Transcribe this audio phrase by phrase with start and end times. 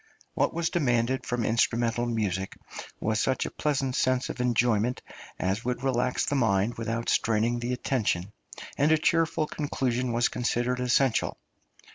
[0.33, 2.57] What was demanded from instrumental music
[2.99, 5.03] was such a pleasant sense of enjoyment
[5.37, 8.33] as should relax the mind without straining the attention,
[8.79, 11.37] and a cheerful conclusion was considered essential.